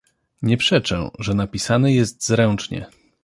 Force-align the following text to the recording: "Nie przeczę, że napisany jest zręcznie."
"Nie 0.41 0.57
przeczę, 0.57 1.09
że 1.19 1.33
napisany 1.33 1.93
jest 1.93 2.27
zręcznie." 2.27 2.85